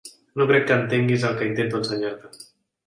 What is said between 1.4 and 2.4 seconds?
que intento ensenyar-te.